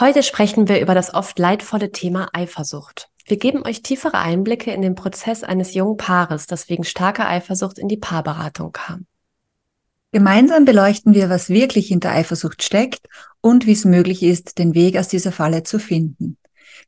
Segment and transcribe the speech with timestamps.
[0.00, 3.10] Heute sprechen wir über das oft leidvolle Thema Eifersucht.
[3.26, 7.78] Wir geben euch tiefere Einblicke in den Prozess eines jungen Paares, das wegen starker Eifersucht
[7.78, 9.04] in die Paarberatung kam.
[10.10, 13.08] Gemeinsam beleuchten wir, was wirklich hinter Eifersucht steckt
[13.42, 16.38] und wie es möglich ist, den Weg aus dieser Falle zu finden.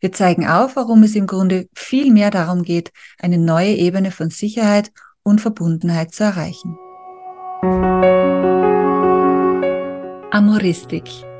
[0.00, 4.30] Wir zeigen auf, warum es im Grunde viel mehr darum geht, eine neue Ebene von
[4.30, 4.90] Sicherheit
[5.22, 6.78] und Verbundenheit zu erreichen.
[10.30, 11.10] Amoristik,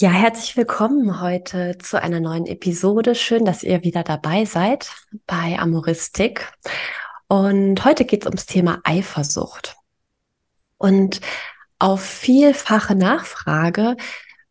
[0.00, 3.14] Ja, herzlich willkommen heute zu einer neuen Episode.
[3.14, 4.90] Schön, dass ihr wieder dabei seid
[5.26, 6.50] bei Amoristik.
[7.28, 9.76] Und heute geht es ums Thema Eifersucht.
[10.78, 11.20] Und
[11.78, 13.98] auf vielfache Nachfrage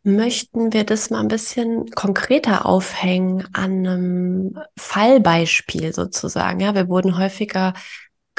[0.04, 6.60] möchten wir das mal ein bisschen konkreter aufhängen an einem Fallbeispiel sozusagen.
[6.60, 7.74] Ja, wir wurden häufiger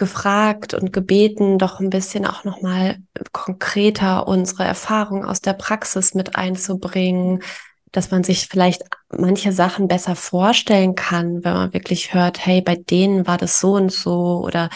[0.00, 2.96] gefragt und gebeten, doch ein bisschen auch nochmal
[3.32, 7.42] konkreter unsere Erfahrung aus der Praxis mit einzubringen,
[7.92, 12.76] dass man sich vielleicht manche Sachen besser vorstellen kann, wenn man wirklich hört, hey, bei
[12.76, 14.70] denen war das so und so oder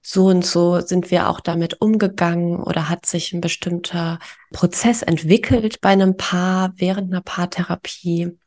[0.00, 4.20] so und so sind wir auch damit umgegangen oder hat sich ein bestimmter
[4.52, 8.38] Prozess entwickelt bei einem Paar während einer Paartherapie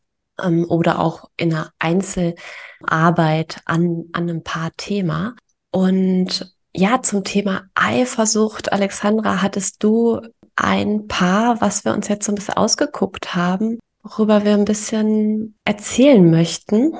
[0.42, 5.36] ähm, oder auch in einer Einzelarbeit an, an einem Paarthema.
[5.72, 10.22] Und ja, zum Thema Eifersucht, Alexandra, hattest du
[10.56, 15.56] ein Paar, was wir uns jetzt so ein bisschen ausgeguckt haben, worüber wir ein bisschen
[15.66, 16.94] erzählen möchten.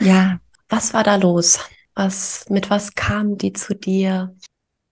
[0.00, 0.38] Ja.
[0.68, 1.58] Was war da los?
[1.94, 4.34] Was, mit was kamen die zu dir?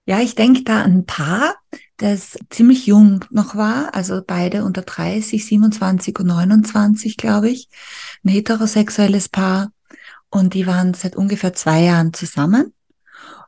[0.07, 1.55] Ja, ich denke da an ein Paar,
[1.99, 7.69] das ziemlich jung noch war, also beide unter 30, 27 und 29, glaube ich.
[8.25, 9.71] Ein heterosexuelles Paar.
[10.31, 12.73] Und die waren seit ungefähr zwei Jahren zusammen,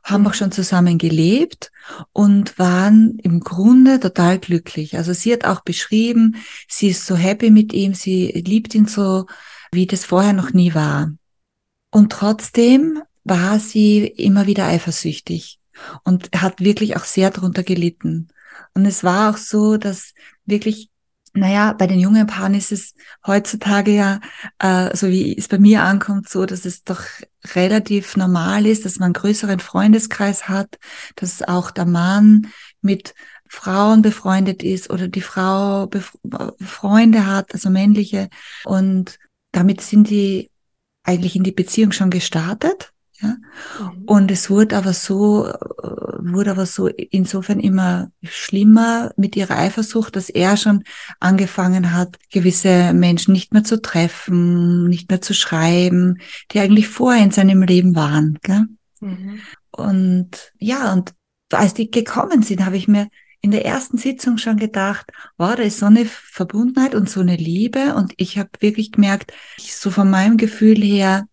[0.03, 1.71] haben auch schon zusammen gelebt
[2.11, 4.97] und waren im Grunde total glücklich.
[4.97, 9.25] Also sie hat auch beschrieben, sie ist so happy mit ihm, sie liebt ihn so,
[9.71, 11.11] wie das vorher noch nie war.
[11.91, 15.59] Und trotzdem war sie immer wieder eifersüchtig
[16.03, 18.29] und hat wirklich auch sehr darunter gelitten.
[18.73, 20.13] Und es war auch so, dass
[20.45, 20.89] wirklich,
[21.33, 22.93] naja, bei den jungen Paaren ist es
[23.25, 24.19] heutzutage ja,
[24.59, 27.01] äh, so wie es bei mir ankommt, so, dass es doch
[27.55, 30.77] relativ normal ist, dass man einen größeren Freundeskreis hat,
[31.15, 32.47] dass auch der Mann
[32.81, 33.13] mit
[33.47, 36.17] Frauen befreundet ist oder die Frau Bef
[36.59, 38.29] Freunde hat, also männliche.
[38.65, 39.17] Und
[39.51, 40.49] damit sind die
[41.03, 42.93] eigentlich in die Beziehung schon gestartet.
[43.21, 43.37] Ja?
[43.79, 44.03] Mhm.
[44.05, 50.15] Und es wurde aber so, äh, wurde aber so insofern immer schlimmer mit ihrer Eifersucht,
[50.15, 50.83] dass er schon
[51.19, 56.19] angefangen hat, gewisse Menschen nicht mehr zu treffen, nicht mehr zu schreiben,
[56.51, 58.39] die eigentlich vorher in seinem Leben waren.
[58.41, 58.65] Gell?
[58.99, 59.39] Mhm.
[59.71, 61.13] Und ja, und
[61.51, 63.07] als die gekommen sind, habe ich mir
[63.41, 67.35] in der ersten Sitzung schon gedacht, wow, da ist so eine Verbundenheit und so eine
[67.35, 67.95] Liebe.
[67.95, 71.25] Und ich habe wirklich gemerkt, so von meinem Gefühl her,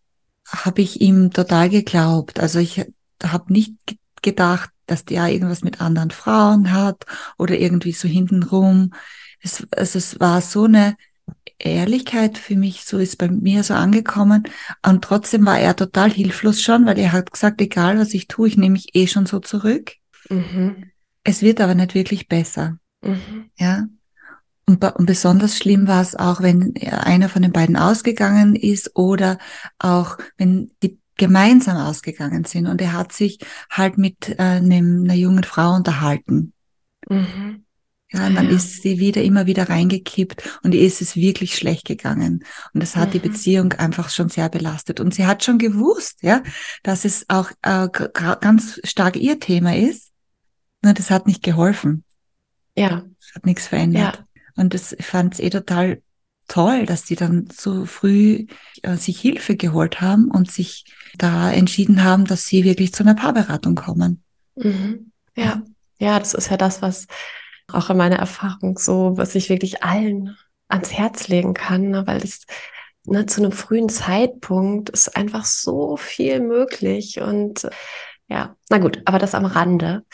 [0.49, 2.41] habe ich ihm total geglaubt.
[2.41, 2.85] Also ich
[3.23, 3.75] habe nicht
[4.23, 7.05] gedacht, dass der irgendwas mit anderen Frauen hat
[7.37, 8.93] oder irgendwie so hintenrum.
[9.41, 10.97] Es, also es war so eine
[11.59, 14.45] Ehrlichkeit für mich, so ist bei mir so angekommen.
[14.85, 18.49] Und trotzdem war er total hilflos schon, weil er hat gesagt, egal was ich tue,
[18.49, 19.93] ich nehme mich eh schon so zurück.
[20.29, 20.91] Mhm.
[21.25, 22.79] Es wird aber nicht wirklich besser.
[23.03, 23.51] Mhm.
[23.57, 23.87] Ja.
[24.69, 29.39] Und, und besonders schlimm war es auch, wenn einer von den beiden ausgegangen ist oder
[29.79, 33.39] auch wenn die gemeinsam ausgegangen sind und er hat sich
[33.71, 36.53] halt mit äh, einem, einer jungen Frau unterhalten.
[37.09, 37.65] Mhm.
[38.13, 38.57] Ja, und dann ja.
[38.57, 42.45] ist sie wieder immer wieder reingekippt und ihr ist es wirklich schlecht gegangen.
[42.75, 43.13] Und das hat mhm.
[43.13, 45.01] die Beziehung einfach schon sehr belastet.
[45.01, 46.43] Und sie hat schon gewusst, ja,
[46.83, 47.89] dass es auch äh,
[48.41, 50.13] ganz stark ihr Thema ist.
[50.83, 52.05] Nur das hat nicht geholfen.
[52.77, 53.05] Ja.
[53.19, 54.17] Das hat nichts verändert.
[54.17, 54.28] Ja.
[54.59, 56.03] Und das fand es eh total
[56.49, 58.47] toll, dass die dann so früh
[58.83, 60.85] äh, sich Hilfe geholt haben und sich
[61.17, 64.23] da entschieden haben, dass sie wirklich zu einer Paarberatung kommen.
[64.57, 65.13] Mhm.
[65.37, 65.63] Ja,
[65.99, 67.07] ja, das ist ja das, was
[67.71, 70.37] auch in meiner Erfahrung so, was ich wirklich allen
[70.69, 72.07] ans Herz legen kann, ne?
[72.07, 72.47] weil es
[73.05, 77.69] ne, zu einem frühen Zeitpunkt ist einfach so viel möglich und
[78.29, 80.05] ja, na gut, aber das am Rande.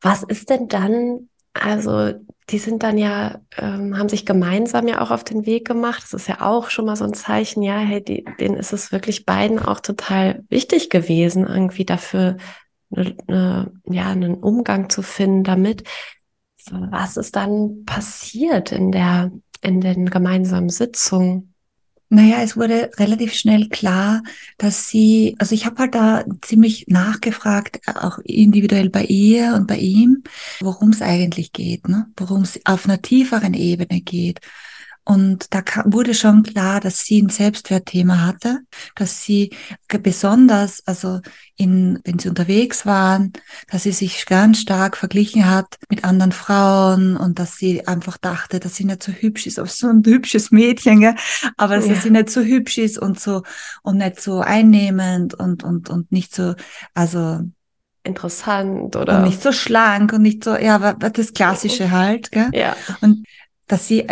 [0.00, 2.14] Was ist denn dann also
[2.50, 6.02] die sind dann ja, ähm, haben sich gemeinsam ja auch auf den Weg gemacht.
[6.02, 8.92] Das ist ja auch schon mal so ein Zeichen, ja, hey, die, denen ist es
[8.92, 12.36] wirklich beiden auch total wichtig gewesen, irgendwie dafür
[12.94, 15.84] eine, eine, ja, einen Umgang zu finden damit.
[16.70, 19.32] Was ist dann passiert in der,
[19.62, 21.53] in den gemeinsamen Sitzungen?
[22.14, 24.22] Naja, es wurde relativ schnell klar,
[24.56, 29.78] dass sie, also ich habe halt da ziemlich nachgefragt, auch individuell bei ihr und bei
[29.78, 30.22] ihm,
[30.60, 32.06] worum es eigentlich geht, ne?
[32.16, 34.38] worum es auf einer tieferen Ebene geht.
[35.04, 38.60] Und da wurde schon klar, dass sie ein Selbstwertthema hatte,
[38.94, 39.50] dass sie
[40.02, 41.20] besonders, also
[41.56, 43.34] in, wenn sie unterwegs waren,
[43.70, 48.60] dass sie sich ganz stark verglichen hat mit anderen Frauen und dass sie einfach dachte,
[48.60, 51.16] dass sie nicht so hübsch ist, aber so ein hübsches Mädchen, gell?
[51.58, 51.96] aber dass ja.
[51.96, 53.42] sie nicht so hübsch ist und so
[53.82, 56.54] und nicht so einnehmend und und und nicht so,
[56.94, 57.40] also
[58.04, 62.48] interessant oder und nicht so schlank und nicht so, ja, das Klassische halt, gell?
[62.52, 62.74] Ja.
[63.00, 63.26] Und
[63.66, 64.06] dass sie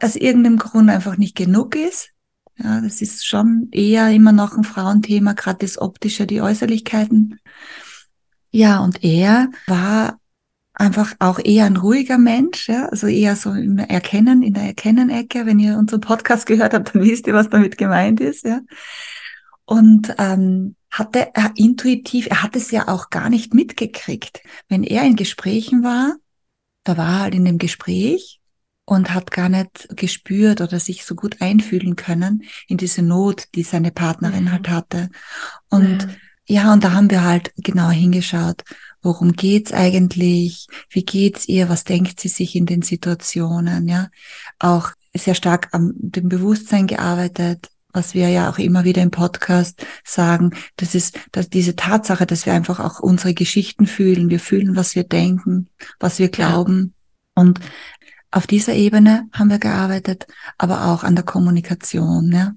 [0.00, 2.10] aus irgendeinem Grund einfach nicht genug ist.
[2.58, 7.40] Ja, das ist schon eher immer noch ein Frauenthema, gerade das Optische, die Äußerlichkeiten.
[8.50, 10.20] Ja, und er war
[10.74, 15.46] einfach auch eher ein ruhiger Mensch, ja, also eher so im Erkennen, in der Erkennen-Ecke.
[15.46, 18.60] Wenn ihr unseren Podcast gehört habt, dann wisst ihr, was damit gemeint ist, ja.
[19.64, 24.42] Und ähm, hatte er intuitiv, er hat es ja auch gar nicht mitgekriegt.
[24.68, 26.16] Wenn er in Gesprächen war,
[26.84, 28.41] da war er halt in dem Gespräch
[28.84, 33.62] und hat gar nicht gespürt oder sich so gut einfühlen können in diese Not, die
[33.62, 34.52] seine Partnerin mhm.
[34.52, 35.08] halt hatte.
[35.68, 36.08] Und
[36.46, 36.62] ja.
[36.62, 38.62] ja, und da haben wir halt genau hingeschaut,
[39.00, 44.08] worum geht's eigentlich, wie geht's ihr, was denkt sie sich in den Situationen, ja.
[44.58, 49.84] Auch sehr stark am dem Bewusstsein gearbeitet, was wir ja auch immer wieder im Podcast
[50.04, 54.30] sagen, das ist dass diese Tatsache, dass wir einfach auch unsere Geschichten fühlen.
[54.30, 55.68] Wir fühlen, was wir denken,
[56.00, 56.94] was wir glauben.
[57.36, 57.42] Ja.
[57.42, 57.60] Und
[58.32, 60.26] auf dieser Ebene haben wir gearbeitet,
[60.58, 62.54] aber auch an der Kommunikation, ja?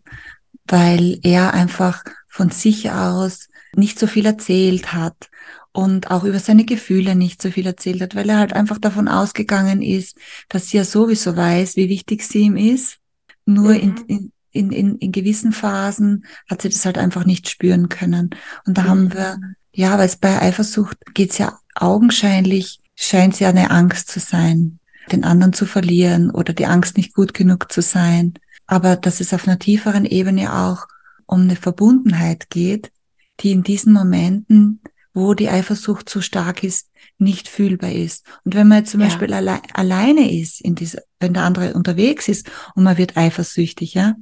[0.68, 5.30] weil er einfach von sich aus nicht so viel erzählt hat
[5.74, 9.10] und auch über seine Gefühle nicht so viel erzählt hat, weil er halt einfach davon
[9.10, 10.18] ausgegangen ist,
[10.48, 12.98] dass sie ja sowieso weiß, wie wichtig sie ihm ist.
[13.46, 14.06] Nur mhm.
[14.08, 18.30] in, in, in, in gewissen Phasen hat sie das halt einfach nicht spüren können.
[18.66, 18.88] Und da mhm.
[18.88, 19.40] haben wir,
[19.74, 24.80] ja, weil es bei Eifersucht geht's ja augenscheinlich, scheint es ja eine Angst zu sein
[25.12, 28.34] den anderen zu verlieren oder die Angst nicht gut genug zu sein.
[28.68, 30.88] Aber dass es auf einer tieferen Ebene auch
[31.26, 32.92] um eine Verbundenheit geht,
[33.40, 34.82] die in diesen Momenten,
[35.14, 38.26] wo die Eifersucht so stark ist, nicht fühlbar ist.
[38.44, 39.08] Und wenn man jetzt zum ja.
[39.08, 43.94] Beispiel alle alleine ist, in dieser, wenn der andere unterwegs ist und man wird eifersüchtig,
[43.94, 44.16] ja,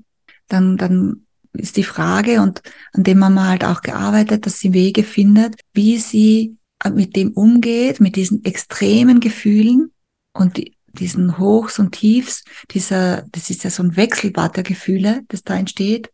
[0.48, 2.62] dann, dann ist die Frage und
[2.94, 6.58] an dem haben wir halt auch gearbeitet, dass sie Wege findet, wie sie
[6.94, 9.92] mit dem umgeht, mit diesen extremen Gefühlen
[10.34, 15.24] und die, diesen Hochs und Tiefs, dieser, das ist ja so ein Wechselbad der Gefühle,
[15.28, 16.12] das da entsteht.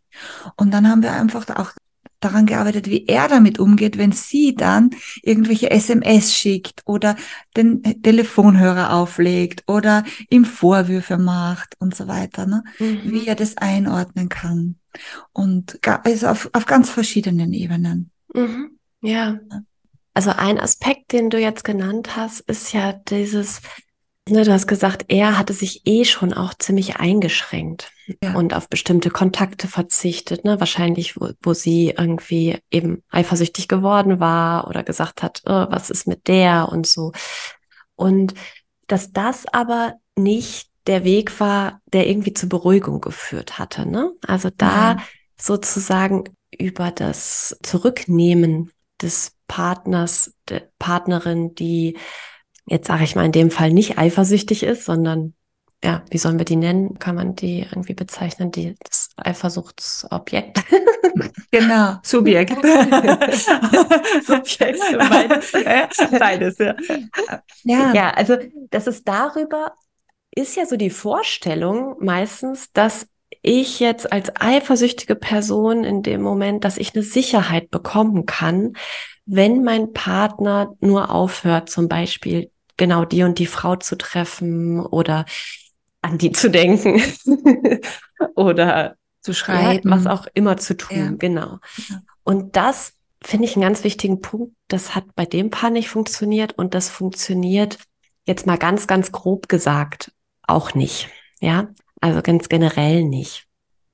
[0.55, 1.73] Und dann haben wir einfach auch
[2.19, 4.89] daran gearbeitet, wie er damit umgeht, wenn sie dann
[5.21, 7.15] irgendwelche SMS schickt oder
[7.55, 12.63] den Telefonhörer auflegt oder ihm Vorwürfe macht und so weiter, ne?
[12.79, 13.01] Mhm.
[13.05, 14.75] wie er das einordnen kann.
[15.31, 18.11] Und also auf, auf ganz verschiedenen Ebenen.
[18.33, 18.71] Mhm.
[19.01, 19.39] Ja.
[20.13, 23.61] Also ein Aspekt, den du jetzt genannt hast, ist ja dieses,
[24.27, 27.91] Ne, du hast gesagt, er hatte sich eh schon auch ziemlich eingeschränkt
[28.23, 28.35] ja.
[28.35, 30.43] und auf bestimmte Kontakte verzichtet.
[30.43, 30.59] Ne?
[30.59, 36.07] Wahrscheinlich, wo, wo sie irgendwie eben eifersüchtig geworden war oder gesagt hat, oh, was ist
[36.07, 37.11] mit der und so.
[37.95, 38.33] Und
[38.87, 43.87] dass das aber nicht der Weg war, der irgendwie zur Beruhigung geführt hatte.
[43.87, 44.11] Ne?
[44.25, 45.03] Also da Nein.
[45.39, 46.23] sozusagen
[46.57, 48.71] über das Zurücknehmen
[49.01, 51.97] des Partners, der Partnerin, die
[52.69, 55.33] jetzt sage ich mal in dem Fall nicht eifersüchtig ist, sondern
[55.83, 56.99] ja, wie sollen wir die nennen?
[56.99, 60.59] Kann man die irgendwie bezeichnen, die, das Eifersuchtsobjekt?
[61.51, 62.51] Genau, Subjekt.
[64.23, 65.51] Subjekt, beides.
[66.19, 66.75] beides, ja.
[67.63, 67.93] ja.
[67.93, 68.37] Ja, also
[68.69, 69.73] das ist darüber,
[70.33, 73.07] ist ja so die Vorstellung meistens, dass
[73.41, 78.73] ich jetzt als eifersüchtige Person in dem Moment, dass ich eine Sicherheit bekommen kann,
[79.25, 85.25] wenn mein Partner nur aufhört, zum Beispiel genau die und die Frau zu treffen oder
[86.01, 87.01] an die zu denken
[88.35, 91.11] oder zu schreiben, ja, was auch immer zu tun, ja.
[91.11, 91.59] genau.
[91.89, 92.01] Ja.
[92.23, 94.55] Und das finde ich einen ganz wichtigen Punkt.
[94.67, 97.77] Das hat bei dem Paar nicht funktioniert und das funktioniert
[98.25, 100.11] jetzt mal ganz, ganz grob gesagt
[100.43, 101.09] auch nicht.
[101.41, 101.67] Ja,
[102.01, 103.45] also ganz generell nicht.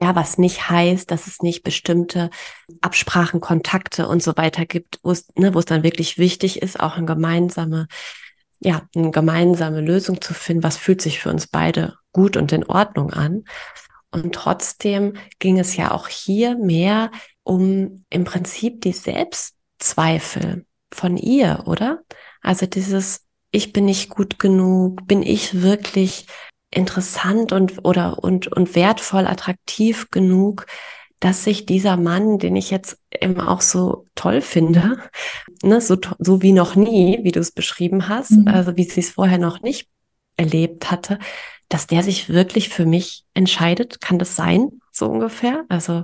[0.01, 2.30] Ja, was nicht heißt, dass es nicht bestimmte
[2.82, 6.80] Absprachen, Kontakte und so weiter gibt, wo es, ne, wo es dann wirklich wichtig ist,
[6.80, 7.88] auch eine gemeinsame
[8.60, 12.66] ja, eine gemeinsame Lösung zu finden, was fühlt sich für uns beide gut und in
[12.66, 13.44] Ordnung an.
[14.12, 17.12] Und trotzdem ging es ja auch hier mehr
[17.44, 22.04] um im Prinzip die Selbstzweifel von ihr, oder?
[22.42, 26.28] Also dieses, ich bin nicht gut genug, bin ich wirklich
[26.72, 30.66] interessant und oder und und wertvoll, attraktiv genug,
[31.25, 35.00] dass sich dieser Mann, den ich jetzt eben auch so toll finde,
[35.63, 38.48] ne, so, so wie noch nie, wie du es beschrieben hast, mhm.
[38.48, 39.89] also wie sie es vorher noch nicht
[40.38, 41.17] erlebt hatte,
[41.67, 44.01] dass der sich wirklich für mich entscheidet.
[44.01, 45.65] Kann das sein, so ungefähr?
[45.67, 46.03] Also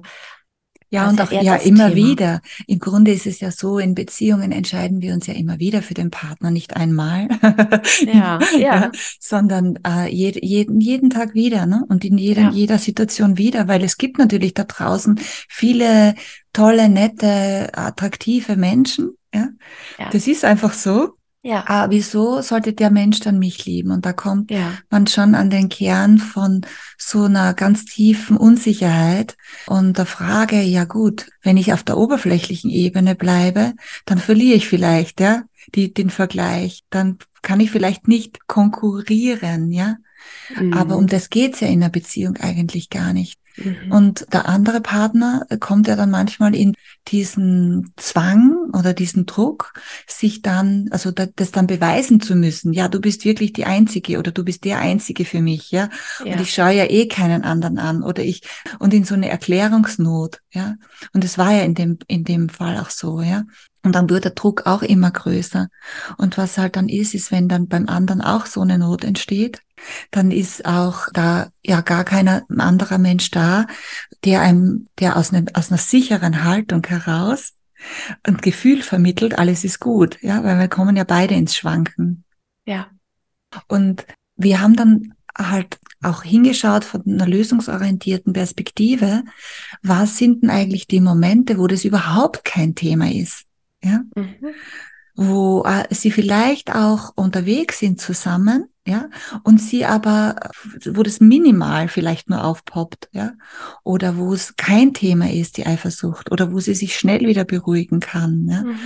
[0.91, 1.95] ja, und auch ja immer Thema.
[1.95, 2.41] wieder.
[2.67, 5.93] Im Grunde ist es ja so, in Beziehungen entscheiden wir uns ja immer wieder für
[5.93, 7.29] den Partner, nicht einmal,
[8.05, 8.60] ja, ja.
[8.60, 11.86] ja, sondern äh, jed, jeden, jeden Tag wieder ne?
[11.88, 12.51] und in jeder, ja.
[12.51, 15.17] jeder Situation wieder, weil es gibt natürlich da draußen
[15.48, 16.15] viele
[16.51, 19.12] tolle, nette, attraktive Menschen.
[19.33, 19.48] Ja?
[19.98, 20.10] ja.
[20.12, 21.15] Das ist einfach so.
[21.43, 21.63] Ja.
[21.65, 23.89] Ah, wieso sollte der Mensch dann mich lieben?
[23.91, 24.74] Und da kommt ja.
[24.91, 26.62] man schon an den Kern von
[27.00, 32.69] so einer ganz tiefen Unsicherheit und der Frage, ja gut, wenn ich auf der oberflächlichen
[32.69, 33.74] Ebene bleibe,
[34.05, 35.43] dann verliere ich vielleicht, ja,
[35.74, 36.83] die, den Vergleich.
[36.91, 39.98] Dann kann ich vielleicht nicht konkurrieren, ja.
[40.55, 40.74] Mhm.
[40.74, 43.40] Aber um das geht's ja in einer Beziehung eigentlich gar nicht.
[43.58, 43.91] Mhm.
[43.91, 46.74] Und der andere Partner kommt ja dann manchmal in
[47.08, 49.74] diesen Zwang oder diesen Druck,
[50.08, 52.74] sich dann, also das dann beweisen zu müssen.
[52.74, 55.89] Ja, du bist wirklich die Einzige oder du bist der Einzige für mich, ja.
[56.24, 56.34] ja.
[56.34, 58.41] Und ich schaue ja eh keinen anderen an oder ich,
[58.79, 60.75] und in so eine Erklärungsnot, ja.
[61.13, 63.43] Und es war ja in dem, in dem Fall auch so, ja.
[63.83, 65.67] Und dann wird der Druck auch immer größer.
[66.17, 69.61] Und was halt dann ist, ist, wenn dann beim anderen auch so eine Not entsteht,
[70.11, 73.65] dann ist auch da ja gar kein anderer Mensch da,
[74.23, 77.53] der einem, der aus, einer aus einer sicheren Haltung heraus
[78.23, 82.23] ein Gefühl vermittelt, alles ist gut, ja, weil wir kommen ja beide ins Schwanken.
[82.65, 82.88] Ja.
[83.67, 89.23] Und wir haben dann halt auch hingeschaut von einer lösungsorientierten Perspektive,
[89.81, 93.45] was sind denn eigentlich die Momente, wo das überhaupt kein Thema ist?
[93.83, 94.35] Ja, mhm.
[95.15, 99.09] wo äh, sie vielleicht auch unterwegs sind zusammen, ja,
[99.43, 100.38] und sie aber,
[100.85, 103.33] wo das minimal vielleicht nur aufpoppt, ja,
[103.83, 108.00] oder wo es kein Thema ist, die Eifersucht, oder wo sie sich schnell wieder beruhigen
[108.00, 108.63] kann, ja.
[108.63, 108.79] Mhm.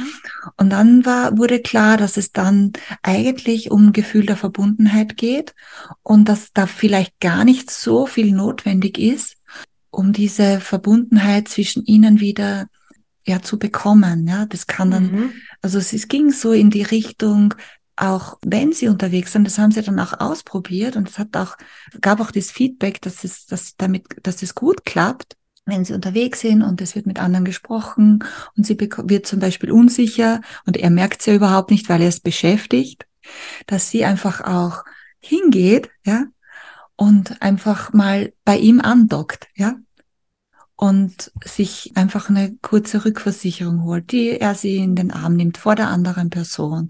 [0.58, 2.74] Und dann war, wurde klar, dass es dann
[3.04, 5.56] eigentlich um ein Gefühl der Verbundenheit geht
[6.04, 9.38] und dass da vielleicht gar nicht so viel notwendig ist,
[9.92, 12.68] um diese Verbundenheit zwischen ihnen wieder
[13.26, 14.28] ja zu bekommen.
[14.28, 15.34] Ja, das kann dann, mhm.
[15.62, 17.54] also es, es ging so in die Richtung,
[17.96, 21.56] auch wenn sie unterwegs sind, das haben sie dann auch ausprobiert und es hat auch,
[22.02, 26.42] gab auch das Feedback, dass es, dass damit, dass es gut klappt, wenn sie unterwegs
[26.42, 28.24] sind und es wird mit anderen gesprochen
[28.56, 32.10] und sie wird zum Beispiel unsicher und er merkt es ja überhaupt nicht, weil er
[32.10, 33.06] es beschäftigt,
[33.66, 34.84] dass sie einfach auch
[35.20, 36.26] hingeht, ja,
[36.98, 39.76] und einfach mal bei ihm andockt, ja,
[40.76, 45.76] und sich einfach eine kurze Rückversicherung holt, die er sie in den Arm nimmt vor
[45.76, 46.90] der anderen Person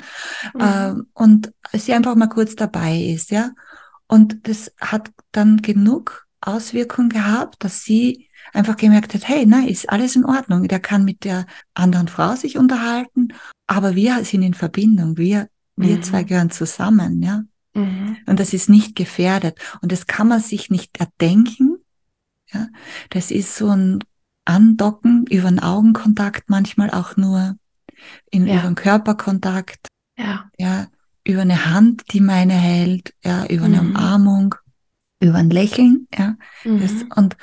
[0.54, 0.62] mhm.
[0.62, 3.52] äh, und sie einfach mal kurz dabei ist, ja.
[4.08, 9.90] Und das hat dann genug Auswirkungen gehabt, dass sie einfach gemerkt hat, hey, na, ist
[9.90, 10.68] alles in Ordnung.
[10.68, 13.30] Der kann mit der anderen Frau sich unterhalten,
[13.68, 15.18] aber wir sind in Verbindung.
[15.18, 16.04] Wir, wir mhm.
[16.04, 17.44] zwei gehören zusammen, ja.
[17.74, 18.18] Mhm.
[18.26, 19.60] Und das ist nicht gefährdet.
[19.82, 21.75] Und das kann man sich nicht erdenken,
[22.56, 22.68] ja,
[23.10, 24.00] das ist so ein
[24.46, 27.58] Andocken über den Augenkontakt, manchmal auch nur
[28.32, 28.60] in, ja.
[28.60, 30.50] über den Körperkontakt, ja.
[30.58, 30.88] ja,
[31.26, 33.90] über eine Hand, die meine hält, ja, über eine mhm.
[33.90, 34.56] Umarmung,
[35.20, 36.36] über ein Lächeln, ja.
[36.64, 36.80] Mhm.
[36.80, 37.38] Das, und,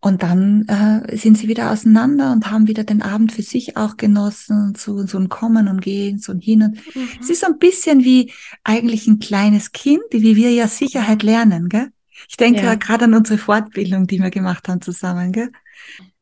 [0.00, 3.96] und dann äh, sind sie wieder auseinander und haben wieder den Abend für sich auch
[3.96, 7.08] genossen, so, so ein Kommen und Gehen, so ein Hin und mhm.
[7.20, 8.32] es ist so ein bisschen wie
[8.64, 11.90] eigentlich ein kleines Kind, wie wir ja Sicherheit lernen, gell?
[12.28, 12.74] Ich denke ja.
[12.74, 15.50] gerade an unsere Fortbildung, die wir gemacht haben zusammen, gell?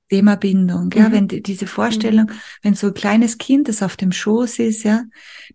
[0.09, 1.12] Thema Bindung, ja, mhm.
[1.12, 2.38] wenn die, diese Vorstellung, mhm.
[2.62, 5.03] wenn so ein kleines Kind, das auf dem Schoß ist, ja,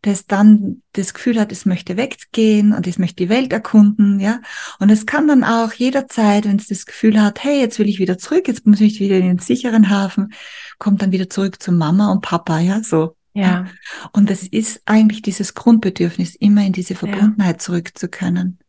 [0.01, 4.41] das dann das Gefühl hat, es möchte weggehen und es möchte die Welt erkunden, ja,
[4.79, 7.99] und es kann dann auch jederzeit, wenn es das Gefühl hat, hey, jetzt will ich
[7.99, 10.33] wieder zurück, jetzt muss ich wieder in den sicheren Hafen,
[10.79, 13.15] kommt dann wieder zurück zu Mama und Papa, ja, so.
[13.33, 13.67] Ja.
[14.11, 17.59] Und das ist eigentlich dieses Grundbedürfnis, immer in diese Verbundenheit ja.
[17.59, 18.59] zurück zu können.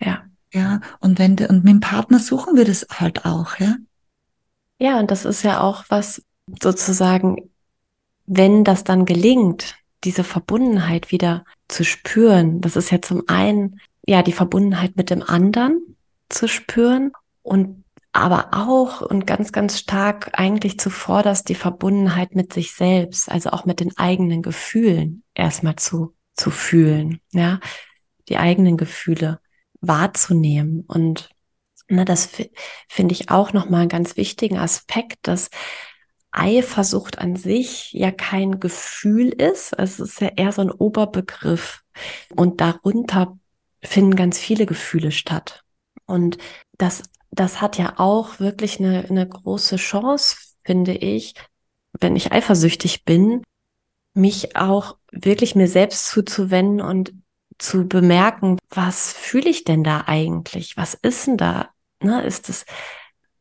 [0.00, 0.24] Ja.
[0.52, 3.76] Ja, und wenn und mit dem Partner suchen wir das halt auch, ja.
[4.78, 6.22] Ja, und das ist ja auch was
[6.60, 7.50] sozusagen,
[8.26, 12.60] wenn das dann gelingt, diese Verbundenheit wieder zu spüren.
[12.60, 15.96] Das ist ja zum einen ja die Verbundenheit mit dem anderen
[16.28, 17.12] zu spüren
[17.42, 23.50] und aber auch und ganz, ganz stark eigentlich zuvorderst die Verbundenheit mit sich selbst, also
[23.50, 27.60] auch mit den eigenen Gefühlen erstmal zu zu fühlen, ja,
[28.28, 29.40] die eigenen Gefühle
[29.88, 30.84] wahrzunehmen.
[30.86, 31.30] Und
[31.88, 32.30] ne, das
[32.88, 35.50] finde ich auch nochmal einen ganz wichtigen Aspekt, dass
[36.30, 39.72] Eifersucht an sich ja kein Gefühl ist.
[39.72, 41.82] Es ist ja eher so ein Oberbegriff.
[42.34, 43.38] Und darunter
[43.82, 45.62] finden ganz viele Gefühle statt.
[46.04, 46.38] Und
[46.76, 51.34] das, das hat ja auch wirklich eine, eine große Chance, finde ich,
[52.00, 53.42] wenn ich eifersüchtig bin,
[54.12, 57.14] mich auch wirklich mir selbst zuzuwenden und
[57.58, 60.76] zu bemerken, was fühle ich denn da eigentlich?
[60.76, 61.70] Was ist denn da?
[62.02, 62.22] Ne?
[62.22, 62.66] Ist es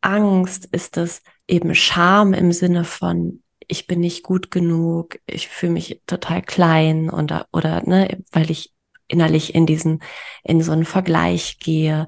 [0.01, 0.65] Angst?
[0.71, 6.01] Ist es eben Scham im Sinne von, ich bin nicht gut genug, ich fühle mich
[6.07, 8.73] total klein oder, oder, ne, weil ich
[9.07, 10.01] innerlich in diesen,
[10.43, 12.07] in so einen Vergleich gehe?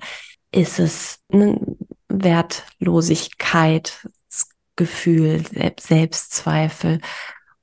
[0.52, 1.60] Ist es eine
[2.08, 4.08] Wertlosigkeit,
[4.76, 5.44] Gefühl,
[5.80, 7.02] Selbstzweifel?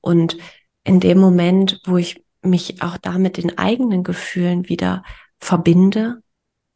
[0.01, 0.37] Und
[0.83, 5.03] in dem Moment, wo ich mich auch da mit den eigenen Gefühlen wieder
[5.39, 6.23] verbinde,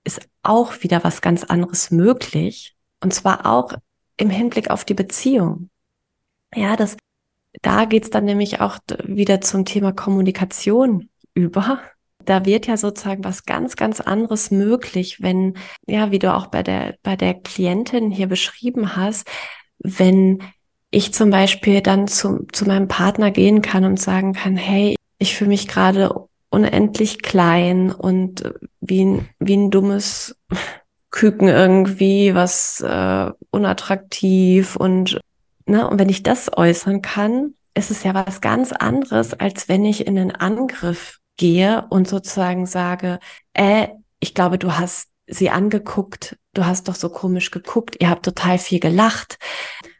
[0.05, 2.77] ist auch wieder was ganz anderes möglich.
[3.01, 3.73] Und zwar auch
[4.17, 5.71] im Hinblick auf die Beziehung.
[6.55, 6.97] Ja, das,
[7.63, 11.81] da geht's dann nämlich auch wieder zum Thema Kommunikation über.
[12.25, 15.57] Da wird ja sozusagen was ganz, ganz anderes möglich, wenn,
[15.87, 19.29] ja, wie du auch bei der, bei der Klientin hier beschrieben hast,
[19.79, 20.43] wenn
[20.91, 25.37] ich zum Beispiel dann zu, zu meinem Partner gehen kann und sagen kann, hey, ich
[25.37, 30.37] fühle mich gerade unendlich klein und wie ein, wie ein dummes
[31.11, 35.21] Küken irgendwie, was äh, unattraktiv und,
[35.67, 39.85] ne, und wenn ich das äußern kann, ist es ja was ganz anderes, als wenn
[39.85, 43.21] ich in den Angriff gehe und sozusagen sage,
[43.55, 43.89] äh,
[44.21, 48.59] ich glaube, du hast sie angeguckt, du hast doch so komisch geguckt, ihr habt total
[48.59, 49.39] viel gelacht.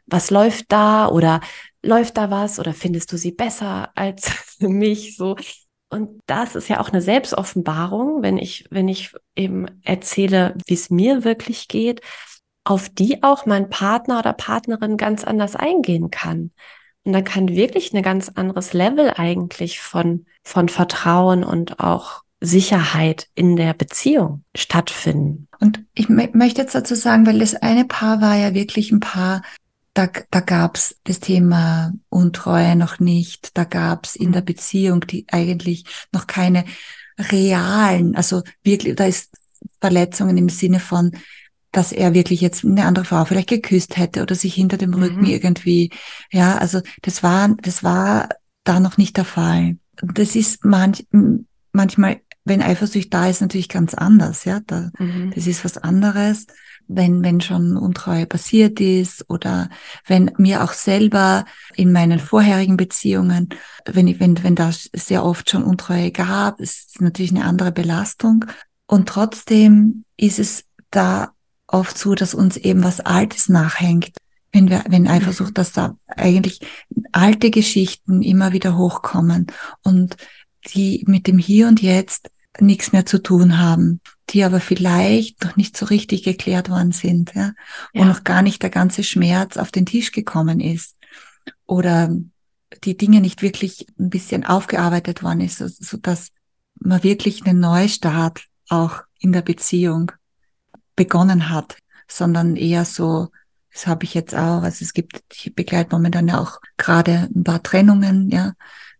[0.05, 1.07] Was läuft da?
[1.07, 1.39] Oder
[1.83, 5.35] läuft da was oder findest du sie besser als mich so?
[5.89, 10.89] Und das ist ja auch eine Selbstoffenbarung, wenn ich, wenn ich eben erzähle, wie es
[10.91, 12.01] mir wirklich geht,
[12.63, 16.51] auf die auch mein Partner oder Partnerin ganz anders eingehen kann.
[17.03, 23.27] Und dann kann wirklich ein ganz anderes Level eigentlich von, von Vertrauen und auch Sicherheit
[23.35, 25.47] in der Beziehung stattfinden.
[25.59, 29.41] Und ich möchte jetzt dazu sagen, weil das eine Paar war ja wirklich ein Paar,
[29.99, 35.01] da, da gab es das Thema Untreue noch nicht, da gab es in der Beziehung
[35.01, 35.83] die eigentlich
[36.13, 36.63] noch keine
[37.17, 39.35] realen, also wirklich, da ist
[39.81, 41.11] Verletzungen im Sinne von,
[41.73, 45.23] dass er wirklich jetzt eine andere Frau vielleicht geküsst hätte oder sich hinter dem Rücken
[45.23, 45.31] mhm.
[45.31, 45.91] irgendwie,
[46.31, 48.29] ja, also das war, das war
[48.63, 49.77] da noch nicht der Fall.
[50.01, 51.05] Das ist manch,
[51.73, 55.33] manchmal, wenn Eifersucht da ist, natürlich ganz anders, ja, da, mhm.
[55.35, 56.47] das ist was anderes
[56.89, 59.69] wenn, wenn schon Untreue passiert ist oder
[60.07, 63.49] wenn mir auch selber in meinen vorherigen Beziehungen,
[63.85, 68.45] wenn, ich, wenn, wenn da sehr oft schon Untreue gab, ist natürlich eine andere Belastung.
[68.87, 71.31] Und trotzdem ist es da
[71.67, 74.17] oft so, dass uns eben was Altes nachhängt.
[74.51, 76.59] Wenn wir, wenn Eifersucht, dass da eigentlich
[77.11, 79.45] alte Geschichten immer wieder hochkommen
[79.83, 80.17] und
[80.73, 85.55] die mit dem Hier und Jetzt nichts mehr zu tun haben die aber vielleicht noch
[85.55, 87.53] nicht so richtig geklärt worden sind, ja,
[87.93, 88.05] wo ja.
[88.05, 90.95] noch gar nicht der ganze Schmerz auf den Tisch gekommen ist.
[91.65, 92.15] Oder
[92.83, 96.29] die Dinge nicht wirklich ein bisschen aufgearbeitet worden ist, so, dass
[96.79, 100.11] man wirklich einen Neustart auch in der Beziehung
[100.95, 103.29] begonnen hat, sondern eher so,
[103.73, 107.43] das habe ich jetzt auch, also es gibt, ich begleite momentan ja auch gerade ein
[107.43, 108.53] paar Trennungen, ja,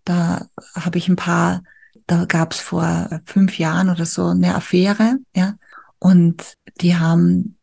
[0.03, 1.61] da habe ich ein paar
[2.09, 5.55] da gab es vor fünf Jahren oder so eine Affäre, ja,
[5.99, 7.55] und die haben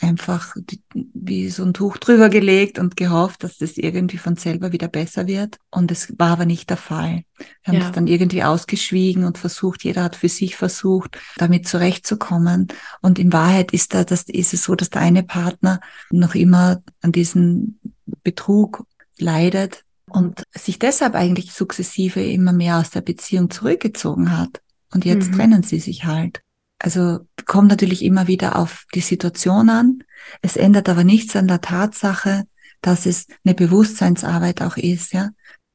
[0.00, 0.54] einfach
[0.92, 5.26] wie so ein Tuch drüber gelegt und gehofft, dass das irgendwie von selber wieder besser
[5.26, 5.56] wird.
[5.70, 7.24] Und es war aber nicht der Fall.
[7.36, 7.86] Wir haben ja.
[7.86, 12.68] es dann irgendwie ausgeschwiegen und versucht, jeder hat für sich versucht, damit zurechtzukommen.
[13.00, 16.80] Und in Wahrheit ist da, das ist es so, dass der eine Partner noch immer
[17.00, 17.80] an diesem
[18.22, 18.84] Betrug
[19.18, 24.60] leidet und sich deshalb eigentlich sukzessive immer mehr aus der Beziehung zurückgezogen hat.
[24.92, 25.36] Und jetzt mhm.
[25.36, 26.42] trennen sie sich halt.
[26.78, 30.04] Also kommt natürlich immer wieder auf die Situation an.
[30.42, 32.44] Es ändert aber nichts an der Tatsache,
[32.80, 35.30] dass es eine Bewusstseinsarbeit auch ist, ja,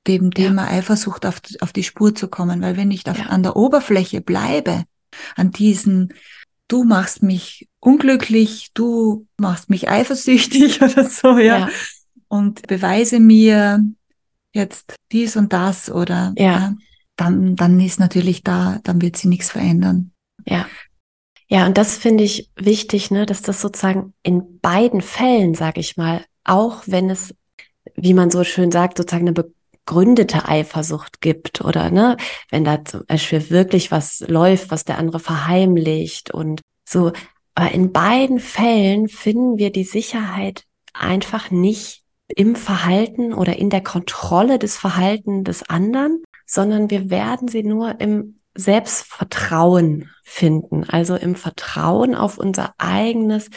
[0.08, 0.80] dem Thema ja.
[0.80, 2.62] Eifersucht auf, auf die Spur zu kommen.
[2.62, 3.14] Weil wenn ich ja.
[3.14, 4.84] an der Oberfläche bleibe,
[5.36, 6.14] an diesen,
[6.68, 11.70] du machst mich unglücklich, du machst mich eifersüchtig oder so, ja, ja.
[12.30, 13.84] und beweise mir,
[14.54, 16.44] jetzt dies und das oder ja.
[16.44, 16.74] ja
[17.16, 20.12] dann, dann ist natürlich da, dann wird sie nichts verändern.
[20.46, 20.68] Ja.
[21.48, 25.98] Ja, und das finde ich wichtig, ne, dass das sozusagen in beiden Fällen, sage ich
[25.98, 27.36] mal, auch wenn es,
[27.96, 29.52] wie man so schön sagt, sozusagen eine, Be
[29.86, 32.18] begründete Eifersucht gibt oder ne,
[32.50, 37.12] wenn da zum Beispiel wirklich was läuft, was der andere verheimlicht und so.
[37.56, 40.64] Aber in beiden Fällen finden wir die Sicherheit
[40.94, 47.48] einfach nicht im Verhalten oder in der Kontrolle des Verhalten des anderen, sondern wir werden
[47.48, 53.50] sie nur im Selbstvertrauen finden, also im Vertrauen auf unser eigenes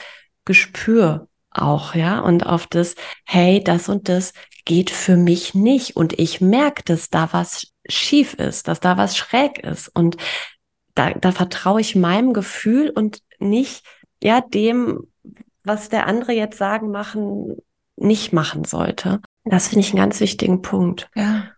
[0.45, 4.33] Gespür auch, ja, und auf das, hey, das und das
[4.65, 9.17] geht für mich nicht und ich merke, dass da was schief ist, dass da was
[9.17, 10.17] schräg ist und
[10.95, 13.85] da, da vertraue ich meinem Gefühl und nicht,
[14.23, 15.07] ja, dem,
[15.63, 17.57] was der andere jetzt sagen, machen,
[17.97, 19.21] nicht machen sollte.
[19.45, 21.09] Das finde ich einen ganz wichtigen Punkt.
[21.15, 21.49] Ja.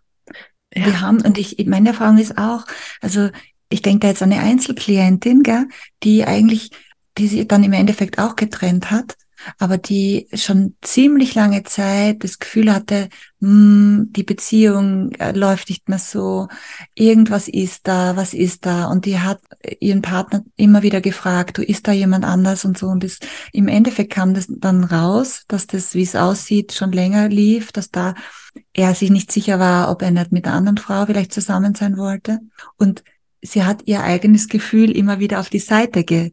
[0.73, 0.85] ja.
[0.85, 2.65] Wir haben, und ich, meine Erfahrung ist auch,
[3.01, 3.29] also
[3.69, 5.67] ich denke da jetzt an eine Einzelklientin, gell,
[6.03, 6.71] die eigentlich,
[7.17, 9.15] die sie dann im Endeffekt auch getrennt hat
[9.57, 15.69] aber die schon ziemlich lange Zeit das Gefühl hatte, mh, hm, die Beziehung äh, läuft
[15.69, 16.47] nicht mehr so,
[16.95, 18.85] irgendwas ist da, was ist da?
[18.85, 19.39] Und die hat
[19.79, 22.87] ihren Partner immer wieder gefragt, du ist da jemand anders und so.
[22.87, 23.19] Und das,
[23.53, 27.91] im Endeffekt kam das dann raus, dass das, wie es aussieht, schon länger lief, dass
[27.91, 28.15] da
[28.73, 31.97] er sich nicht sicher war, ob er nicht mit einer anderen Frau vielleicht zusammen sein
[31.97, 32.39] wollte.
[32.77, 33.03] Und
[33.41, 36.31] sie hat ihr eigenes Gefühl immer wieder auf die Seite ge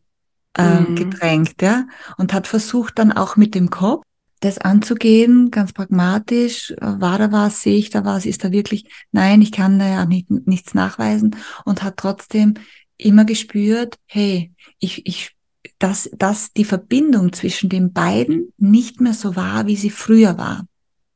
[0.57, 0.97] äh, mhm.
[0.97, 4.05] gedrängt, ja, und hat versucht dann auch mit dem Kopf
[4.41, 8.87] das anzugehen, ganz pragmatisch, äh, war da was, sehe ich da was, ist da wirklich,
[9.13, 12.55] nein, ich kann da ja nicht, nichts nachweisen und hat trotzdem
[12.97, 15.37] immer gespürt, hey, ich, ich,
[15.79, 20.67] dass, dass die Verbindung zwischen den beiden nicht mehr so war, wie sie früher war.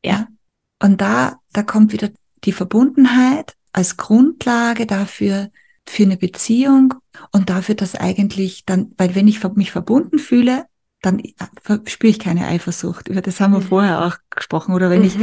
[0.05, 0.13] Ja.
[0.13, 0.29] ja?
[0.83, 2.11] Und da, da kommt wieder
[2.45, 5.51] die Verbundenheit als Grundlage dafür,
[5.91, 6.95] für eine Beziehung
[7.33, 10.67] und dafür, dass eigentlich dann, weil wenn ich mich verbunden fühle,
[11.03, 11.33] dann äh,
[11.87, 13.09] spüre ich keine Eifersucht.
[13.09, 13.65] Über das haben wir mhm.
[13.65, 14.75] vorher auch gesprochen.
[14.75, 15.07] Oder wenn mhm.
[15.07, 15.19] ich,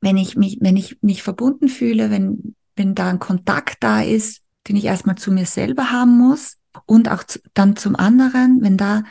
[0.00, 4.42] wenn ich mich, wenn ich mich verbunden fühle, wenn, wenn da ein Kontakt da ist,
[4.68, 8.76] den ich erstmal zu mir selber haben muss und auch zu, dann zum anderen, wenn
[8.76, 9.04] da,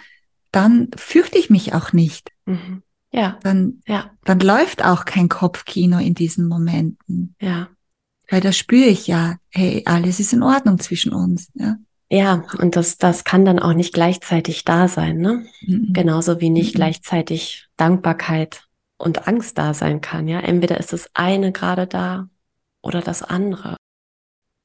[0.52, 2.32] dann fürchte ich mich auch nicht.
[2.46, 2.84] Mhm.
[3.12, 3.38] Ja.
[3.44, 4.12] Dann, ja.
[4.24, 7.36] dann läuft auch kein Kopfkino in diesen Momenten.
[7.40, 7.70] Ja.
[8.30, 11.50] Weil da spüre ich ja, hey, alles ist in Ordnung zwischen uns.
[11.54, 11.78] Ja,
[12.10, 15.46] ja und das, das kann dann auch nicht gleichzeitig da sein, ne?
[15.62, 15.94] Mhm.
[15.94, 16.78] Genauso wie nicht mhm.
[16.78, 18.64] gleichzeitig Dankbarkeit
[18.98, 20.28] und Angst da sein kann.
[20.28, 22.30] Ja, entweder ist das eine gerade da
[22.82, 23.78] oder das andere.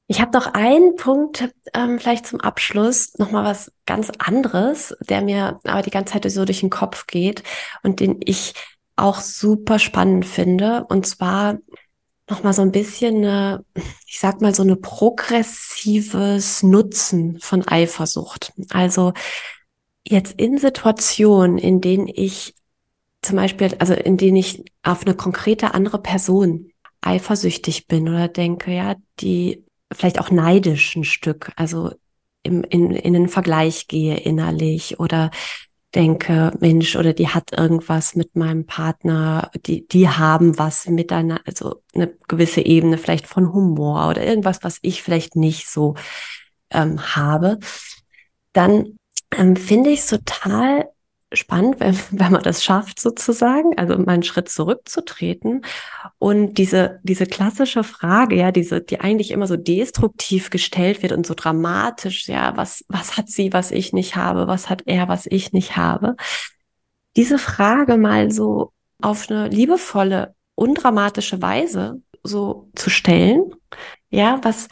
[0.07, 5.61] Ich habe noch einen Punkt, ähm, vielleicht zum Abschluss, nochmal was ganz anderes, der mir
[5.63, 7.43] aber die ganze Zeit so durch den Kopf geht
[7.81, 8.53] und den ich
[8.97, 10.85] auch super spannend finde.
[10.89, 11.59] Und zwar
[12.31, 13.63] noch mal so ein bisschen, eine,
[14.07, 18.53] ich sag mal so eine progressives Nutzen von Eifersucht.
[18.69, 19.13] Also
[20.07, 22.55] jetzt in Situationen, in denen ich
[23.21, 28.71] zum Beispiel, also in denen ich auf eine konkrete andere Person eifersüchtig bin oder denke,
[28.71, 31.91] ja, die vielleicht auch neidisch ein Stück, also
[32.43, 35.31] im, in, in den Vergleich gehe innerlich oder
[35.95, 41.83] denke, Mensch, oder die hat irgendwas mit meinem Partner, die, die haben was miteinander, also
[41.93, 45.95] eine gewisse Ebene vielleicht von Humor oder irgendwas, was ich vielleicht nicht so
[46.69, 47.59] ähm, habe,
[48.53, 48.97] dann
[49.37, 50.89] ähm, finde ich es total
[51.33, 55.63] spannend, wenn, wenn man das schafft, sozusagen, also mal einen Schritt zurückzutreten
[56.19, 61.25] und diese, diese klassische Frage, ja, diese, die eigentlich immer so destruktiv gestellt wird und
[61.25, 65.25] so dramatisch, ja, was, was hat sie, was ich nicht habe, was hat er, was
[65.25, 66.15] ich nicht habe,
[67.15, 73.51] diese Frage mal so auf eine liebevolle, undramatische Weise so zu stellen,
[74.09, 74.67] ja, was,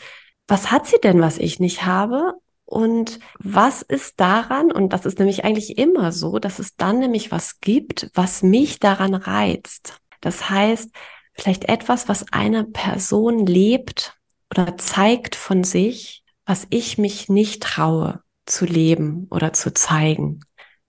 [0.47, 2.33] was hat sie denn, was ich nicht habe?
[2.69, 7.31] Und was ist daran, und das ist nämlich eigentlich immer so, dass es dann nämlich
[7.31, 9.97] was gibt, was mich daran reizt.
[10.21, 10.91] Das heißt,
[11.33, 14.19] vielleicht etwas, was eine Person lebt
[14.51, 20.41] oder zeigt von sich, was ich mich nicht traue zu leben oder zu zeigen.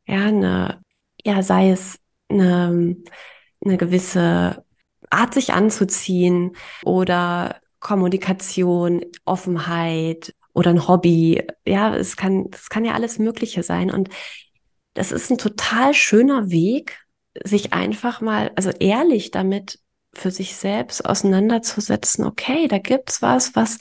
[0.06, 0.82] Ja, eine,
[1.24, 2.94] ja, sei es eine,
[3.64, 4.66] eine gewisse
[5.08, 11.46] Art, sich anzuziehen oder Kommunikation, Offenheit, oder ein Hobby.
[11.66, 13.90] Ja, es kann, es kann ja alles Mögliche sein.
[13.90, 14.08] Und
[14.94, 16.98] das ist ein total schöner Weg,
[17.44, 19.78] sich einfach mal, also ehrlich damit
[20.12, 22.24] für sich selbst auseinanderzusetzen.
[22.24, 23.78] Okay, da gibt's was, was,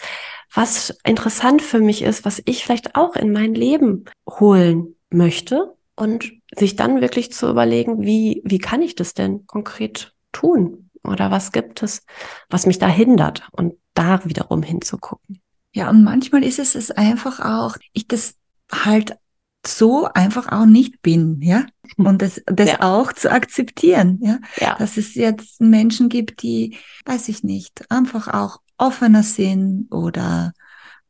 [0.53, 6.31] was interessant für mich ist, was ich vielleicht auch in mein Leben holen möchte und
[6.55, 10.89] sich dann wirklich zu überlegen, wie, wie kann ich das denn konkret tun?
[11.03, 12.05] Oder was gibt es,
[12.49, 15.41] was mich da hindert und da wiederum hinzugucken.
[15.73, 18.35] Ja, und manchmal ist es es einfach auch, ich das
[18.71, 19.17] halt
[19.65, 21.65] so einfach auch nicht bin, ja.
[21.97, 22.81] Und das, das ja.
[22.81, 24.39] auch zu akzeptieren, ja?
[24.57, 24.75] ja.
[24.77, 30.53] Dass es jetzt Menschen gibt, die, weiß ich nicht, einfach auch offener sind oder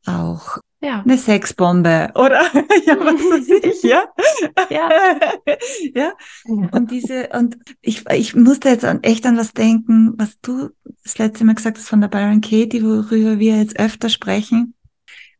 [0.05, 1.01] auch ja.
[1.01, 2.41] eine Sexbombe oder
[2.85, 4.05] ja, was weiß ich, ja.
[4.69, 4.89] ja.
[5.93, 6.13] ja.
[6.71, 10.69] Und diese, und ich, ich musste jetzt an, echt an was denken, was du
[11.09, 14.75] das letzte Mal gesagt hast von der Byron Katie, worüber wir jetzt öfter sprechen,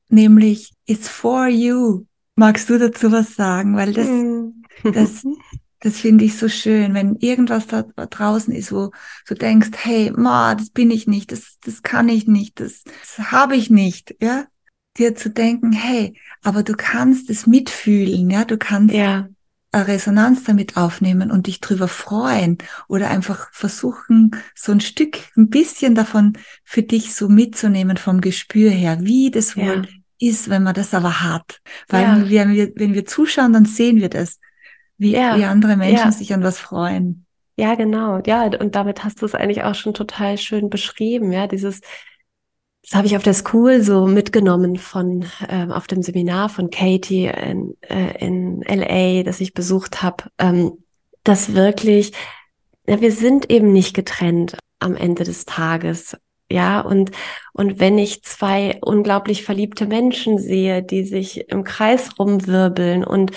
[0.09, 2.05] nämlich It's for you.
[2.35, 3.75] Magst du dazu was sagen?
[3.75, 4.91] Weil das, mm.
[4.93, 5.27] das,
[5.79, 8.91] das finde ich so schön, wenn irgendwas da draußen ist, wo
[9.27, 13.31] du denkst, hey, ma, das bin ich nicht, das, das kann ich nicht, das, das
[13.31, 14.45] habe ich nicht, ja,
[14.97, 19.29] dir zu denken, hey, aber du kannst es mitfühlen, ja, du kannst ja.
[19.73, 25.93] Resonanz damit aufnehmen und dich drüber freuen oder einfach versuchen, so ein Stück, ein bisschen
[25.95, 30.73] davon für dich so mitzunehmen vom Gespür her, wie das wohl ja ist, wenn man
[30.73, 31.61] das aber hat.
[31.87, 32.29] Weil ja.
[32.29, 34.39] wenn, wir, wenn wir zuschauen, dann sehen wir das,
[34.97, 35.37] wie, ja.
[35.37, 37.25] wie andere Menschen sich an was freuen.
[37.57, 38.21] Ja, genau.
[38.25, 41.31] Ja, und damit hast du es eigentlich auch schon total schön beschrieben.
[41.31, 41.81] Ja, dieses,
[42.89, 47.27] das habe ich auf der School so mitgenommen von ähm, auf dem Seminar von Katie
[47.27, 50.83] in, äh, in LA, das ich besucht habe, ähm,
[51.23, 52.13] dass wirklich,
[52.87, 56.17] ja, wir sind eben nicht getrennt am Ende des Tages.
[56.51, 57.11] Ja, und,
[57.53, 63.33] und wenn ich zwei unglaublich verliebte Menschen sehe, die sich im Kreis rumwirbeln und,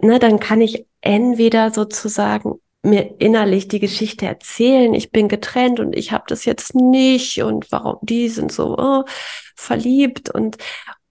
[0.00, 5.94] ne, dann kann ich entweder sozusagen mir innerlich die Geschichte erzählen, ich bin getrennt und
[5.94, 9.04] ich habe das jetzt nicht und warum die sind so oh,
[9.56, 10.58] verliebt und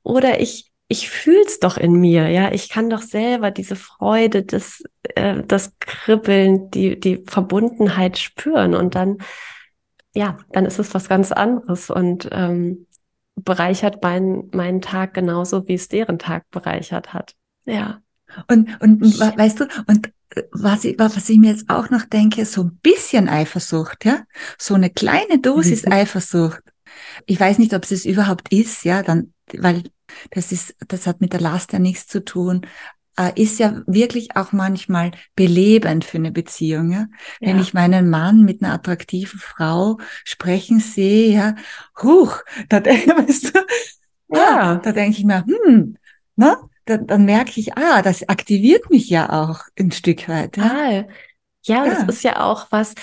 [0.03, 4.83] oder ich ich fühl's doch in mir, ja, ich kann doch selber diese Freude, das
[5.15, 9.19] äh, das Kribbeln, die die Verbundenheit spüren und dann
[10.13, 12.87] ja, dann ist es was ganz anderes und ähm,
[13.35, 17.35] bereichert meinen meinen Tag genauso, wie es deren Tag bereichert hat.
[17.65, 18.01] Ja.
[18.49, 20.11] Und, und weißt du, und
[20.51, 24.23] was ich, was ich mir jetzt auch noch denke, so ein bisschen Eifersucht, ja,
[24.57, 25.93] so eine kleine Dosis mhm.
[25.93, 26.61] Eifersucht.
[27.25, 29.83] Ich weiß nicht, ob es es überhaupt ist, ja, dann, weil
[30.31, 32.65] das ist, das hat mit der Last ja nichts zu tun
[33.17, 36.91] äh, ist ja wirklich auch manchmal belebend für eine Beziehung.
[36.91, 37.07] Ja?
[37.39, 41.55] Wenn ich meinen Mann mit einer attraktiven Frau sprechen sehe, ja,
[42.01, 43.59] huch, da, weißt du,
[44.29, 44.59] ja.
[44.59, 45.97] ah, da denke ich mir, hm,
[46.35, 50.57] na, dann, dann merke ich, ah, das aktiviert mich ja auch ein Stück weit.
[50.57, 51.05] Ja, ah, ja,
[51.63, 51.85] ja.
[51.85, 52.95] das ist ja auch was,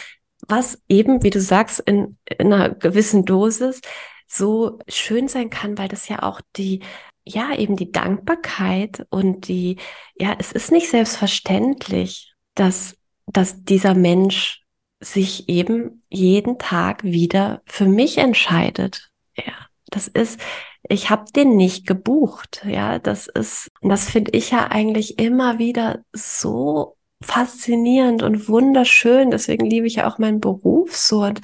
[0.46, 3.80] was eben, wie du sagst, in, in einer gewissen Dosis
[4.26, 6.80] so schön sein kann, weil das ja auch die
[7.28, 9.76] ja, eben die Dankbarkeit und die,
[10.18, 14.62] ja, es ist nicht selbstverständlich, dass, dass dieser Mensch
[15.00, 19.10] sich eben jeden Tag wieder für mich entscheidet.
[19.36, 19.52] Ja,
[19.90, 20.40] das ist,
[20.82, 22.64] ich habe den nicht gebucht.
[22.66, 29.30] Ja, das ist, das finde ich ja eigentlich immer wieder so faszinierend und wunderschön.
[29.30, 31.40] Deswegen liebe ich ja auch meinen Beruf so und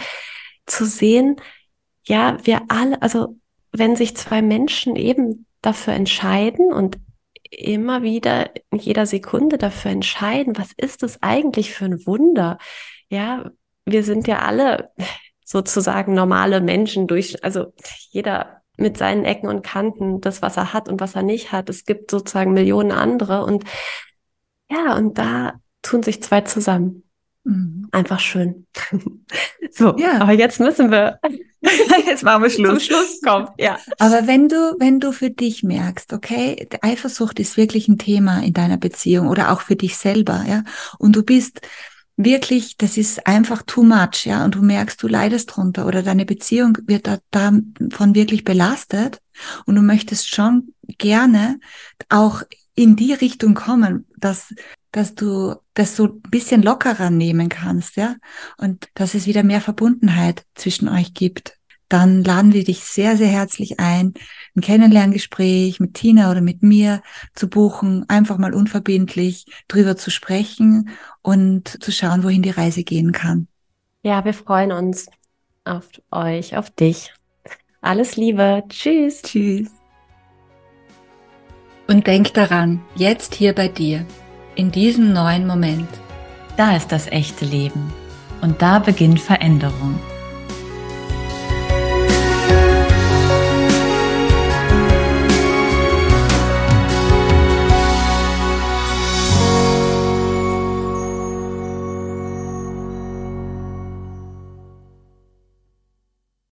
[0.66, 1.36] zu sehen,
[2.06, 3.36] ja, wir alle, also
[3.72, 6.98] wenn sich zwei Menschen eben dafür entscheiden und
[7.50, 12.58] immer wieder in jeder Sekunde dafür entscheiden, was ist es eigentlich für ein Wunder?
[13.08, 13.50] Ja,
[13.84, 14.90] wir sind ja alle
[15.44, 17.72] sozusagen normale Menschen durch, also
[18.10, 21.68] jeder mit seinen Ecken und Kanten, das, was er hat und was er nicht hat.
[21.68, 23.64] Es gibt sozusagen Millionen andere und
[24.70, 27.02] ja, und da tun sich zwei zusammen.
[27.44, 27.88] Mhm.
[27.92, 28.66] Einfach schön.
[29.70, 30.20] so, ja.
[30.20, 31.20] aber jetzt müssen wir
[32.06, 32.70] jetzt machen wir Schluss.
[32.70, 33.48] Zum Schluss kommen.
[33.58, 33.78] Ja.
[33.98, 38.52] Aber wenn du, wenn du für dich merkst, okay, Eifersucht ist wirklich ein Thema in
[38.52, 40.64] deiner Beziehung oder auch für dich selber, ja,
[40.98, 41.60] und du bist
[42.16, 46.24] wirklich, das ist einfach too much, ja, und du merkst, du leidest drunter oder deine
[46.24, 49.20] Beziehung wird da, davon wirklich belastet.
[49.66, 51.58] Und du möchtest schon gerne
[52.08, 52.42] auch
[52.76, 54.54] in die Richtung kommen, dass
[54.94, 58.14] dass du das so ein bisschen lockerer nehmen kannst, ja,
[58.58, 61.58] und dass es wieder mehr Verbundenheit zwischen euch gibt,
[61.94, 64.14] dann laden wir dich sehr, sehr herzlich ein,
[64.56, 67.02] ein Kennenlerngespräch mit Tina oder mit mir
[67.34, 70.88] zu buchen, einfach mal unverbindlich drüber zu sprechen
[71.22, 73.46] und zu schauen, wohin die Reise gehen kann.
[74.02, 75.06] Ja, wir freuen uns
[75.64, 77.14] auf euch, auf dich.
[77.80, 78.64] Alles Liebe.
[78.68, 79.22] Tschüss.
[79.22, 79.70] Tschüss.
[81.86, 84.04] Und denk daran, jetzt hier bei dir
[84.56, 85.88] in diesem neuen Moment.
[86.56, 87.92] Da ist das echte Leben
[88.42, 90.00] und da beginnt Veränderung.